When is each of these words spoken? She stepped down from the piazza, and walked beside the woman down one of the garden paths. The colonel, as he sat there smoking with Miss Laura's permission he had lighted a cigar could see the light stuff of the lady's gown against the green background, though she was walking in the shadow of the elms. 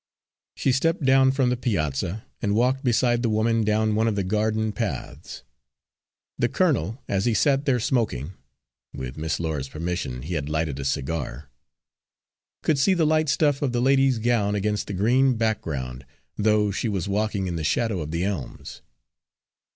She 0.55 0.71
stepped 0.71 1.05
down 1.05 1.31
from 1.31 1.51
the 1.51 1.55
piazza, 1.55 2.25
and 2.41 2.55
walked 2.55 2.83
beside 2.83 3.21
the 3.21 3.29
woman 3.29 3.63
down 3.63 3.93
one 3.93 4.07
of 4.07 4.15
the 4.15 4.23
garden 4.23 4.71
paths. 4.71 5.43
The 6.39 6.49
colonel, 6.49 7.03
as 7.07 7.25
he 7.25 7.35
sat 7.35 7.65
there 7.65 7.79
smoking 7.79 8.33
with 8.95 9.15
Miss 9.15 9.39
Laura's 9.39 9.69
permission 9.69 10.23
he 10.23 10.33
had 10.33 10.49
lighted 10.49 10.79
a 10.79 10.85
cigar 10.85 11.51
could 12.63 12.79
see 12.79 12.95
the 12.95 13.05
light 13.05 13.29
stuff 13.29 13.61
of 13.61 13.73
the 13.73 13.79
lady's 13.79 14.17
gown 14.17 14.55
against 14.55 14.87
the 14.87 14.93
green 14.93 15.35
background, 15.35 16.03
though 16.35 16.71
she 16.71 16.89
was 16.89 17.07
walking 17.07 17.45
in 17.45 17.55
the 17.55 17.63
shadow 17.63 18.01
of 18.01 18.09
the 18.09 18.23
elms. 18.25 18.81